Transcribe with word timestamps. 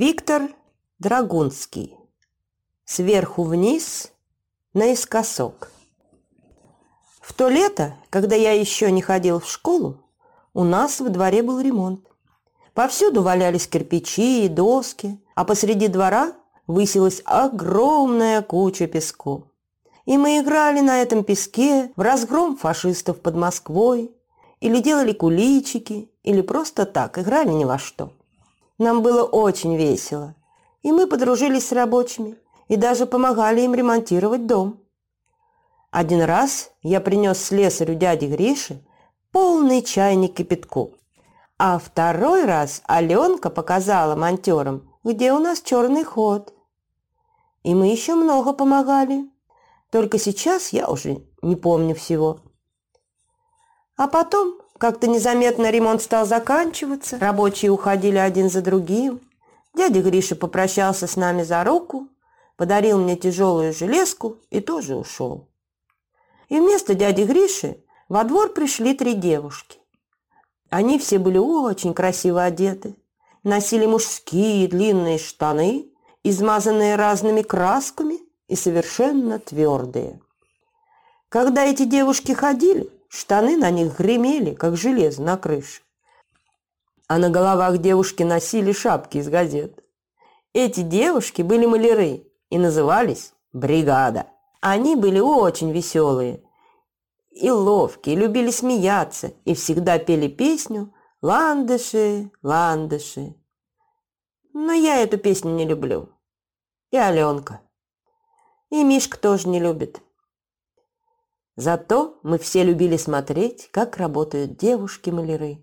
Виктор 0.00 0.54
Драгунский. 0.98 1.94
Сверху 2.84 3.42
вниз, 3.42 4.12
наискосок. 4.72 5.70
В 7.20 7.34
то 7.34 7.48
лето, 7.48 7.96
когда 8.08 8.34
я 8.34 8.52
еще 8.52 8.90
не 8.92 9.02
ходил 9.02 9.40
в 9.40 9.50
школу, 9.50 9.98
у 10.54 10.64
нас 10.64 11.00
во 11.00 11.10
дворе 11.10 11.42
был 11.42 11.60
ремонт. 11.60 12.09
Повсюду 12.74 13.22
валялись 13.22 13.66
кирпичи 13.66 14.44
и 14.44 14.48
доски, 14.48 15.18
а 15.34 15.44
посреди 15.44 15.88
двора 15.88 16.32
высилась 16.66 17.22
огромная 17.24 18.42
куча 18.42 18.86
песку. 18.86 19.46
И 20.06 20.16
мы 20.16 20.38
играли 20.38 20.80
на 20.80 21.02
этом 21.02 21.24
песке 21.24 21.92
в 21.96 22.00
разгром 22.00 22.56
фашистов 22.56 23.20
под 23.20 23.36
Москвой, 23.36 24.12
или 24.60 24.80
делали 24.80 25.12
куличики, 25.12 26.10
или 26.22 26.42
просто 26.42 26.84
так 26.84 27.18
играли 27.18 27.48
ни 27.48 27.64
во 27.64 27.78
что. 27.78 28.12
Нам 28.78 29.02
было 29.02 29.24
очень 29.24 29.76
весело, 29.76 30.34
и 30.82 30.92
мы 30.92 31.06
подружились 31.06 31.68
с 31.68 31.72
рабочими 31.72 32.36
и 32.68 32.76
даже 32.76 33.06
помогали 33.06 33.62
им 33.62 33.74
ремонтировать 33.74 34.46
дом. 34.46 34.80
Один 35.90 36.22
раз 36.22 36.70
я 36.82 37.00
принес 37.00 37.42
слесарю 37.42 37.94
дяди 37.94 38.26
Гриши 38.26 38.80
полный 39.32 39.82
чайник 39.82 40.34
кипятку, 40.34 40.94
а 41.62 41.78
второй 41.78 42.46
раз 42.46 42.80
Аленка 42.86 43.50
показала 43.50 44.16
монтерам, 44.16 44.90
где 45.04 45.30
у 45.30 45.38
нас 45.38 45.60
черный 45.60 46.04
ход. 46.04 46.54
И 47.64 47.74
мы 47.74 47.88
еще 47.88 48.14
много 48.14 48.54
помогали. 48.54 49.28
Только 49.90 50.18
сейчас 50.18 50.70
я 50.72 50.88
уже 50.88 51.22
не 51.42 51.56
помню 51.56 51.94
всего. 51.94 52.40
А 53.98 54.08
потом 54.08 54.54
как-то 54.78 55.06
незаметно 55.06 55.70
ремонт 55.70 56.00
стал 56.00 56.24
заканчиваться, 56.24 57.18
рабочие 57.18 57.70
уходили 57.70 58.16
один 58.16 58.48
за 58.48 58.62
другим. 58.62 59.20
Дядя 59.74 60.00
Гриша 60.00 60.36
попрощался 60.36 61.06
с 61.06 61.16
нами 61.16 61.42
за 61.42 61.62
руку, 61.62 62.08
подарил 62.56 62.98
мне 62.98 63.16
тяжелую 63.16 63.74
железку 63.74 64.38
и 64.48 64.60
тоже 64.60 64.96
ушел. 64.96 65.50
И 66.48 66.58
вместо 66.58 66.94
дяди 66.94 67.24
Гриши 67.24 67.84
во 68.08 68.24
двор 68.24 68.48
пришли 68.54 68.94
три 68.94 69.12
девушки. 69.12 69.79
Они 70.70 70.98
все 70.98 71.18
были 71.18 71.38
очень 71.38 71.94
красиво 71.94 72.44
одеты, 72.44 72.96
носили 73.42 73.86
мужские 73.86 74.68
длинные 74.68 75.18
штаны, 75.18 75.90
измазанные 76.24 76.96
разными 76.96 77.42
красками 77.42 78.18
и 78.48 78.56
совершенно 78.56 79.38
твердые. 79.38 80.20
Когда 81.28 81.64
эти 81.64 81.84
девушки 81.84 82.32
ходили, 82.32 82.90
Штаны 83.12 83.56
на 83.56 83.70
них 83.70 83.98
гремели, 83.98 84.54
как 84.54 84.76
железо 84.76 85.22
на 85.22 85.36
крыше. 85.36 85.82
А 87.08 87.18
на 87.18 87.28
головах 87.28 87.78
девушки 87.78 88.22
носили 88.22 88.70
шапки 88.70 89.18
из 89.18 89.28
газет. 89.28 89.82
Эти 90.52 90.82
девушки 90.82 91.42
были 91.42 91.66
маляры 91.66 92.22
и 92.50 92.58
назывались 92.58 93.32
«Бригада». 93.52 94.26
Они 94.60 94.94
были 94.94 95.18
очень 95.18 95.72
веселые 95.72 96.44
и 97.30 97.50
ловкие, 97.50 98.16
любили 98.16 98.50
смеяться 98.50 99.32
и 99.44 99.54
всегда 99.54 99.98
пели 99.98 100.28
песню 100.28 100.92
«Ландыши, 101.22 102.30
ландыши». 102.42 103.34
Но 104.52 104.72
я 104.72 105.02
эту 105.02 105.16
песню 105.18 105.52
не 105.52 105.64
люблю. 105.64 106.10
И 106.90 106.96
Аленка. 106.96 107.60
И 108.70 108.82
Мишка 108.82 109.18
тоже 109.18 109.48
не 109.48 109.60
любит. 109.60 110.02
Зато 111.56 112.18
мы 112.22 112.38
все 112.38 112.64
любили 112.64 112.96
смотреть, 112.96 113.68
как 113.70 113.96
работают 113.96 114.56
девушки-маляры, 114.56 115.62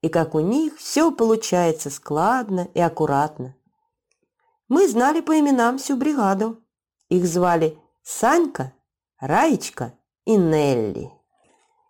и 0.00 0.08
как 0.08 0.34
у 0.34 0.40
них 0.40 0.76
все 0.78 1.12
получается 1.12 1.90
складно 1.90 2.68
и 2.74 2.80
аккуратно. 2.80 3.54
Мы 4.68 4.88
знали 4.88 5.20
по 5.20 5.38
именам 5.38 5.78
всю 5.78 5.96
бригаду. 5.96 6.64
Их 7.08 7.26
звали 7.26 7.78
Санька, 8.02 8.72
Раечка 9.18 9.95
и 10.26 10.36
Нелли. 10.36 11.10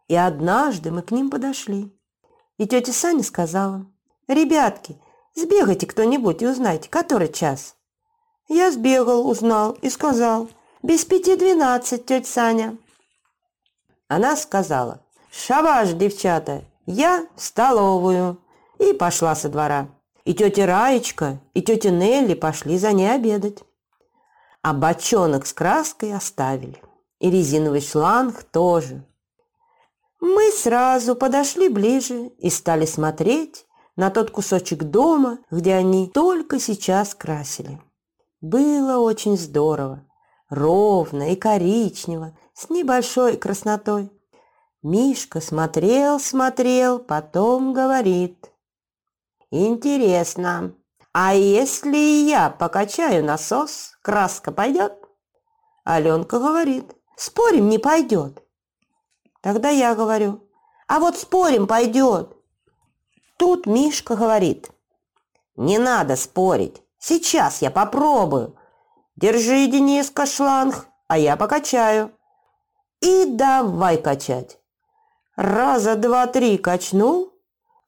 И 0.07 0.15
однажды 0.15 0.93
мы 0.93 1.03
к 1.03 1.11
ним 1.11 1.31
подошли. 1.31 1.93
И 2.59 2.67
тетя 2.67 2.93
Саня 2.93 3.25
сказала, 3.25 3.87
«Ребятки, 4.29 5.01
сбегайте 5.35 5.87
кто-нибудь 5.87 6.43
и 6.43 6.47
узнайте, 6.47 6.89
который 6.89 7.33
час». 7.33 7.75
Я 8.49 8.71
сбегал, 8.71 9.29
узнал 9.29 9.73
и 9.83 9.91
сказал, 9.91 10.49
«Без 10.83 11.05
пяти 11.05 11.35
двенадцать, 11.37 12.07
тетя 12.07 12.29
Саня». 12.29 12.77
Она 14.07 14.37
сказала, 14.37 15.01
«Шабаш, 15.33 15.93
девчата, 15.95 16.63
я 16.87 17.27
в 17.35 17.43
столовую». 17.43 18.41
И 18.79 18.93
пошла 18.93 19.35
со 19.35 19.49
двора. 19.49 19.89
И 20.25 20.35
тетя 20.35 20.67
Раечка, 20.67 21.41
и 21.55 21.63
тетя 21.63 21.91
Нелли 21.91 22.35
пошли 22.35 22.79
за 22.79 22.93
ней 22.93 23.11
обедать. 23.11 23.65
А 24.61 24.75
бочонок 24.75 25.47
с 25.47 25.53
краской 25.55 26.15
оставили. 26.15 26.83
И 27.19 27.31
резиновый 27.31 27.81
шланг 27.81 28.43
тоже. 28.45 29.05
Мы 30.21 30.51
сразу 30.51 31.15
подошли 31.15 31.69
ближе 31.69 32.29
и 32.39 32.51
стали 32.51 32.85
смотреть 32.85 33.67
на 33.97 34.11
тот 34.11 34.31
кусочек 34.31 34.85
дома, 34.85 35.39
где 35.51 35.75
они 35.75 36.09
только 36.09 36.59
сейчас 36.59 37.15
красили. 37.15 37.81
Было 38.41 38.99
очень 38.99 39.37
здорово, 39.39 40.05
ровно 40.51 41.33
и 41.33 41.37
коричнево, 41.37 42.37
с 42.55 42.71
небольшой 42.71 43.37
краснотой. 43.37 44.11
Мишка 44.83 45.41
смотрел, 45.41 46.21
смотрел, 46.21 46.99
потом 46.99 47.73
говорит. 47.73 48.53
«Интересно, 49.51 50.75
а 51.13 51.35
если 51.35 51.97
я 52.29 52.51
покачаю 52.51 53.25
насос, 53.25 53.99
краска 54.03 54.53
пойдет?» 54.53 54.93
Аленка 55.85 56.39
говорит. 56.39 56.95
«Спорим, 57.17 57.69
не 57.69 57.79
пойдет». 57.79 58.43
Тогда 59.41 59.71
я 59.71 59.95
говорю. 59.95 60.41
«А 60.87 61.01
вот 61.01 61.17
спорим, 61.19 61.67
пойдет». 61.67 62.37
Тут 63.39 63.67
Мишка 63.67 64.15
говорит. 64.15 64.71
«Не 65.57 65.79
надо 65.79 66.17
спорить. 66.17 66.83
Сейчас 66.99 67.63
я 67.63 67.71
попробую. 67.71 68.57
Держи, 69.17 69.67
Дениска, 69.67 70.27
шланг, 70.27 70.87
а 71.09 71.19
я 71.19 71.37
покачаю». 71.37 72.13
И 73.01 73.27
давай 73.27 73.99
качать. 73.99 74.59
Раза 75.37 75.97
два-три 75.97 76.57
качнул, 76.57 77.33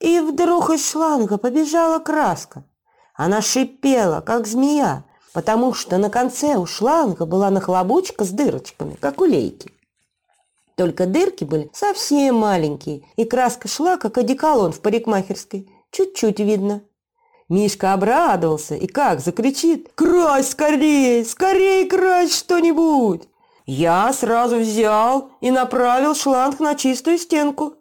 и 0.01 0.21
вдруг 0.21 0.71
из 0.71 0.91
шланга 0.91 1.39
побежала 1.39 1.99
краска. 1.99 2.65
Она 3.15 3.41
шипела, 3.41 4.21
как 4.21 4.47
змея, 4.47 5.05
потому 5.33 5.75
что 5.75 5.99
на 5.99 6.11
конце 6.11 6.57
у 6.57 6.67
шланга 6.67 7.27
была 7.27 7.51
нахлобучка 7.51 8.25
с 8.25 8.31
дырочками, 8.31 8.95
как 8.95 9.21
у 9.21 9.25
лейки. 9.25 9.73
Только 10.77 11.07
дырки 11.07 11.45
были 11.45 11.71
совсем 11.73 12.37
маленькие, 12.37 13.03
и 13.17 13.25
краска 13.25 13.67
шла, 13.67 13.97
как 13.97 14.17
одеколон 14.17 14.73
в 14.73 14.81
парикмахерской. 14.81 15.69
Чуть-чуть 15.91 16.39
видно. 16.39 16.83
Мишка 17.49 17.95
обрадовался 17.95 18.75
и 18.75 18.87
как 18.87 19.21
закричит 19.21 19.91
«Крась 19.95 20.51
скорей! 20.51 21.25
Скорей 21.25 21.89
крась 21.89 22.37
что-нибудь!» 22.37 23.29
Я 23.65 24.13
сразу 24.13 24.59
взял 24.59 25.31
и 25.41 25.51
направил 25.51 26.15
шланг 26.15 26.61
на 26.61 26.75
чистую 26.75 27.19
стенку. 27.19 27.75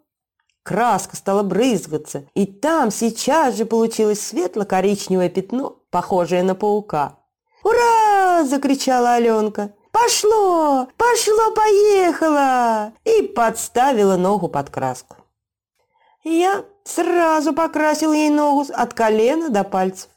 Краска 0.63 1.15
стала 1.15 1.43
брызгаться, 1.43 2.25
и 2.33 2.45
там 2.45 2.91
сейчас 2.91 3.55
же 3.55 3.65
получилось 3.65 4.21
светло-коричневое 4.21 5.29
пятно, 5.29 5.77
похожее 5.91 6.43
на 6.43 6.55
паука. 6.55 7.19
«Ура!»– 7.67 8.45
закричала 8.45 9.15
Аленка. 9.15 9.71
«Пошло! 9.91 10.87
Пошло! 10.95 11.51
Поехало!» 11.53 12.93
И 13.03 13.23
подставила 13.23 14.15
ногу 14.15 14.47
под 14.47 14.69
краску. 14.69 15.17
Я 16.23 16.63
сразу 16.85 17.53
покрасил 17.53 18.13
ей 18.13 18.29
ногу 18.29 18.65
от 18.73 18.93
колена 18.93 19.49
до 19.49 19.63
пальцев. 19.63 20.09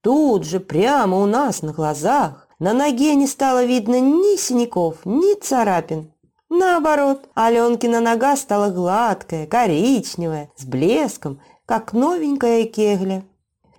Тут 0.00 0.44
же, 0.44 0.58
прямо 0.58 1.18
у 1.20 1.26
нас 1.26 1.62
на 1.62 1.72
глазах, 1.72 2.48
на 2.58 2.72
ноге 2.72 3.14
не 3.14 3.28
стало 3.28 3.64
видно 3.64 4.00
ни 4.00 4.36
синяков, 4.36 4.96
ни 5.04 5.38
царапин. 5.40 6.12
Наоборот, 6.48 7.28
Аленкина 7.34 8.00
нога 8.00 8.36
стала 8.36 8.70
гладкая, 8.70 9.46
коричневая, 9.46 10.50
с 10.56 10.64
блеском, 10.64 11.40
как 11.66 11.92
новенькая 11.92 12.64
кегля. 12.64 13.22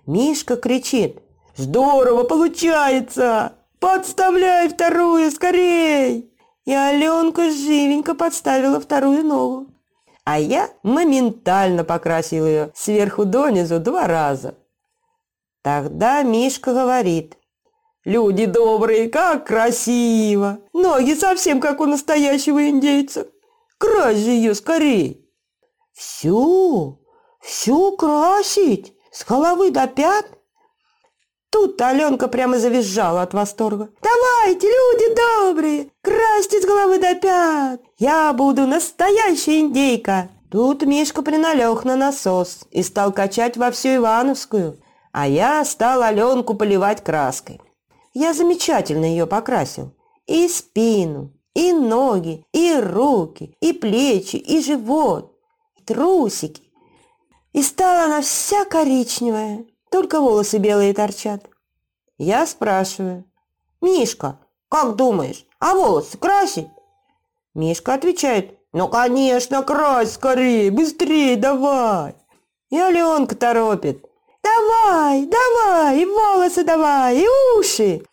Мишка 0.06 0.56
кричит 0.56 1.20
«Здорово 1.56 2.24
получается! 2.24 3.54
Подставляй 3.80 4.68
вторую, 4.68 5.30
скорей!» 5.30 6.30
И 6.66 6.72
Аленка 6.74 7.50
живенько 7.50 8.14
подставила 8.14 8.78
вторую 8.78 9.24
ногу. 9.24 9.66
А 10.24 10.38
я 10.38 10.68
моментально 10.82 11.84
покрасил 11.84 12.46
ее 12.46 12.72
сверху 12.74 13.24
донизу 13.24 13.78
два 13.78 14.06
раза. 14.06 14.56
Тогда 15.62 16.22
Мишка 16.22 16.74
говорит. 16.74 17.38
«Люди 18.04 18.44
добрые, 18.44 19.08
как 19.08 19.46
красиво! 19.46 20.58
Ноги 20.72 21.14
совсем 21.14 21.60
как 21.60 21.80
у 21.80 21.86
настоящего 21.86 22.68
индейца. 22.68 23.28
Крась 23.78 24.18
же 24.18 24.30
ее 24.30 24.54
скорей!» 24.54 25.28
«Всю? 25.92 27.00
Всю 27.40 27.96
красить? 27.96 28.94
С 29.10 29.24
головы 29.24 29.70
до 29.70 29.86
пят?» 29.86 30.26
Тут 31.56 31.80
Аленка 31.80 32.28
прямо 32.28 32.58
завизжала 32.58 33.22
от 33.22 33.32
восторга. 33.32 33.88
«Давайте, 34.02 34.66
люди 34.66 35.14
добрые, 35.16 35.86
красьте 36.02 36.60
с 36.60 36.66
головы 36.66 36.98
до 36.98 37.14
пят! 37.14 37.80
Я 37.98 38.34
буду 38.34 38.66
настоящая 38.66 39.60
индейка!» 39.60 40.28
Тут 40.50 40.82
Мишка 40.82 41.22
приналег 41.22 41.84
на 41.84 41.96
насос 41.96 42.66
и 42.70 42.82
стал 42.82 43.10
качать 43.10 43.56
во 43.56 43.70
всю 43.70 43.96
Ивановскую, 43.96 44.76
а 45.12 45.26
я 45.26 45.64
стал 45.64 46.02
Аленку 46.02 46.52
поливать 46.52 47.02
краской. 47.02 47.58
Я 48.12 48.34
замечательно 48.34 49.06
ее 49.06 49.26
покрасил. 49.26 49.94
И 50.26 50.48
спину, 50.48 51.32
и 51.54 51.72
ноги, 51.72 52.44
и 52.52 52.74
руки, 52.74 53.56
и 53.62 53.72
плечи, 53.72 54.36
и 54.36 54.60
живот, 54.60 55.32
и 55.78 55.82
трусики. 55.82 56.64
И 57.54 57.62
стала 57.62 58.04
она 58.04 58.20
вся 58.20 58.66
коричневая, 58.66 59.64
только 59.96 60.20
волосы 60.20 60.58
белые 60.58 60.92
торчат. 60.92 61.48
Я 62.18 62.46
спрашиваю, 62.46 63.24
«Мишка, 63.80 64.38
как 64.68 64.94
думаешь, 64.94 65.46
а 65.58 65.74
волосы 65.74 66.18
красить?» 66.18 66.68
Мишка 67.54 67.94
отвечает, 67.94 68.58
«Ну, 68.74 68.88
конечно, 68.88 69.62
крась 69.62 70.12
скорее, 70.12 70.70
быстрее 70.70 71.38
давай!» 71.38 72.14
И 72.68 72.78
Аленка 72.78 73.36
торопит, 73.36 74.04
«Давай, 74.42 75.24
давай, 75.24 76.02
и 76.02 76.04
волосы 76.04 76.62
давай, 76.62 77.22
и 77.22 77.26
уши!» 77.56 78.04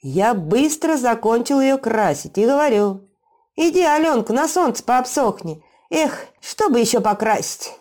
Я 0.00 0.32
быстро 0.32 0.96
закончил 0.96 1.60
ее 1.60 1.76
красить 1.76 2.38
и 2.38 2.46
говорю, 2.46 3.10
«Иди, 3.56 3.82
Аленка, 3.82 4.32
на 4.32 4.48
солнце 4.48 4.82
пообсохни. 4.82 5.62
Эх, 5.90 6.28
что 6.40 6.70
бы 6.70 6.80
еще 6.80 7.00
покрасить?» 7.00 7.74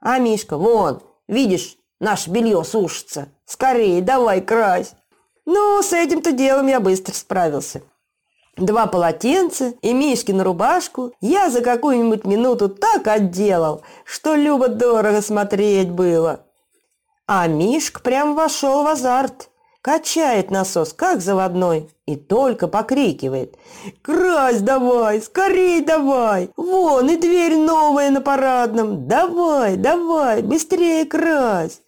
А 0.00 0.18
Мишка, 0.18 0.56
вон, 0.56 1.02
видишь, 1.26 1.77
наше 2.00 2.30
белье 2.30 2.64
сушится. 2.64 3.28
Скорее, 3.44 4.02
давай 4.02 4.40
крась. 4.40 4.92
Ну, 5.46 5.82
с 5.82 5.92
этим-то 5.92 6.32
делом 6.32 6.66
я 6.66 6.80
быстро 6.80 7.14
справился. 7.14 7.82
Два 8.58 8.86
полотенца 8.86 9.74
и 9.82 9.92
Мишкину 9.92 10.42
рубашку 10.42 11.12
я 11.20 11.48
за 11.48 11.60
какую-нибудь 11.60 12.24
минуту 12.24 12.68
так 12.68 13.06
отделал, 13.06 13.82
что 14.04 14.34
любо 14.34 14.68
дорого 14.68 15.22
смотреть 15.22 15.90
было. 15.90 16.40
А 17.26 17.46
Мишка 17.46 18.00
прям 18.00 18.34
вошел 18.34 18.82
в 18.82 18.88
азарт. 18.88 19.50
Качает 19.80 20.50
насос, 20.50 20.92
как 20.92 21.20
заводной, 21.20 21.88
и 22.04 22.16
только 22.16 22.66
покрикивает. 22.66 23.56
«Крась 24.02 24.60
давай! 24.60 25.22
Скорей 25.22 25.82
давай! 25.82 26.50
Вон 26.56 27.08
и 27.08 27.16
дверь 27.16 27.56
новая 27.56 28.10
на 28.10 28.20
парадном! 28.20 29.06
Давай, 29.06 29.76
давай, 29.76 30.42
быстрее 30.42 31.04
крась!» 31.04 31.80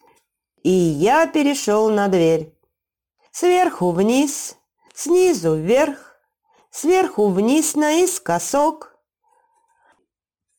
И 0.63 0.71
я 0.71 1.27
перешел 1.27 1.91
на 1.91 2.09
дверь. 2.09 2.55
Сверху 3.33 3.93
вниз, 3.93 4.57
снизу 4.95 5.55
вверх, 5.55 6.17
сверху 6.71 7.29
вниз 7.29 7.75
наискосок. 7.75 8.97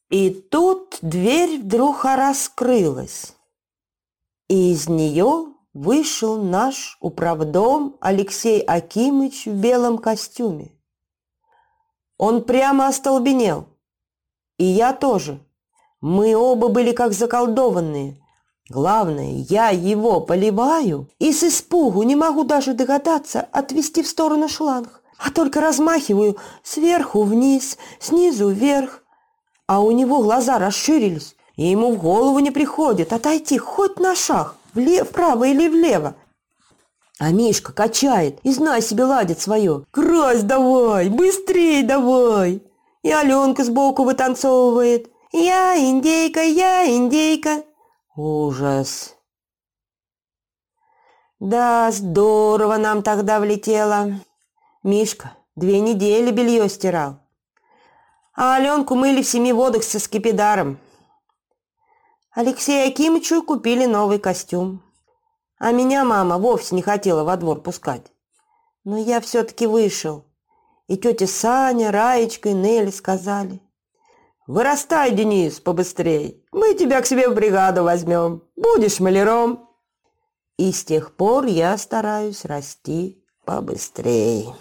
И 0.09 0.29
тут 0.31 0.97
дверь 1.01 1.59
вдруг 1.59 2.03
раскрылась, 2.03 3.35
и 4.49 4.73
из 4.73 4.89
нее 4.89 5.53
вышел 5.73 6.41
наш 6.41 6.97
управдом 6.99 7.95
Алексей 8.01 8.61
Акимыч 8.61 9.45
в 9.45 9.53
белом 9.53 9.97
костюме. 9.97 10.71
Он 12.17 12.43
прямо 12.43 12.87
остолбенел. 12.87 13.67
И 14.57 14.65
я 14.65 14.93
тоже. 14.93 15.39
Мы 16.01 16.35
оба 16.35 16.67
были 16.67 16.91
как 16.91 17.13
заколдованные. 17.13 18.20
Главное, 18.71 19.43
я 19.49 19.69
его 19.71 20.21
поливаю 20.21 21.09
и 21.19 21.33
с 21.33 21.43
испугу 21.43 22.03
не 22.03 22.15
могу 22.15 22.45
даже 22.45 22.73
догадаться 22.73 23.45
отвести 23.51 24.01
в 24.01 24.07
сторону 24.07 24.47
шланг, 24.47 25.01
а 25.17 25.29
только 25.29 25.59
размахиваю 25.59 26.37
сверху 26.63 27.23
вниз, 27.23 27.77
снизу 27.99 28.47
вверх. 28.47 29.03
А 29.67 29.81
у 29.81 29.91
него 29.91 30.21
глаза 30.21 30.57
расширились, 30.57 31.35
и 31.57 31.65
ему 31.65 31.91
в 31.91 31.97
голову 31.97 32.39
не 32.39 32.49
приходит 32.49 33.11
отойти 33.11 33.57
хоть 33.57 33.99
на 33.99 34.15
шаг 34.15 34.55
влево, 34.73 35.03
вправо 35.03 35.43
или 35.49 35.67
влево. 35.67 36.15
А 37.19 37.31
Мишка 37.31 37.73
качает 37.73 38.39
и 38.43 38.53
знай 38.53 38.81
себе 38.81 39.03
ладит 39.03 39.41
свое. 39.41 39.83
«Крась 39.91 40.43
давай! 40.43 41.09
Быстрей 41.09 41.83
давай!» 41.83 42.63
И 43.03 43.11
Аленка 43.11 43.65
сбоку 43.65 44.05
вытанцовывает. 44.05 45.11
«Я 45.33 45.75
индейка, 45.77 46.41
я 46.41 46.89
индейка!» 46.89 47.63
Ужас! 48.15 49.15
Да, 51.39 51.89
здорово 51.91 52.75
нам 52.75 53.03
тогда 53.03 53.39
влетело. 53.39 54.19
Мишка 54.83 55.37
две 55.55 55.79
недели 55.79 56.29
белье 56.31 56.67
стирал. 56.67 57.19
А 58.35 58.55
Аленку 58.55 58.95
мыли 58.95 59.21
в 59.21 59.27
семи 59.27 59.53
водах 59.53 59.83
со 59.83 59.97
скипидаром. 59.97 60.77
Алексею 62.31 62.89
Акимычу 62.89 63.43
купили 63.43 63.85
новый 63.85 64.19
костюм. 64.19 64.83
А 65.57 65.71
меня 65.71 66.03
мама 66.03 66.37
вовсе 66.37 66.75
не 66.75 66.81
хотела 66.81 67.23
во 67.23 67.37
двор 67.37 67.61
пускать. 67.61 68.11
Но 68.83 68.97
я 68.97 69.21
все-таки 69.21 69.65
вышел. 69.67 70.25
И 70.87 70.97
тетя 70.97 71.27
Саня, 71.27 71.91
Раечка 71.91 72.49
и 72.49 72.53
Нелли 72.53 72.91
сказали. 72.91 73.61
«Вырастай, 74.47 75.11
Денис, 75.11 75.61
побыстрей. 75.61 76.40
Мы 76.51 76.73
тебя 76.75 77.01
к 77.01 77.05
себе 77.05 77.29
в 77.29 77.33
бригаду 77.33 77.83
возьмем. 77.83 78.43
Будешь 78.55 78.99
маляром». 78.99 79.69
И 80.57 80.71
с 80.71 80.83
тех 80.83 81.15
пор 81.15 81.45
я 81.45 81.77
стараюсь 81.77 82.45
расти 82.45 83.25
побыстрее. 83.45 84.53